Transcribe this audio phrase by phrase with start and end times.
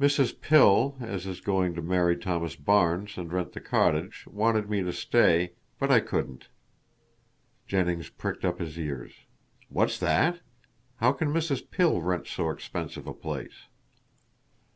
[0.00, 0.40] Mrs.
[0.40, 4.92] Pill, as is going to marry Thomas Barnes and rent the cottage, wanted me to
[4.92, 6.48] stay, but I couldn't."
[7.68, 9.12] Jennings pricked up his ears.
[9.68, 10.40] "What's that?
[10.96, 11.70] How can Mrs.
[11.70, 13.66] Pill rent so expensive a place."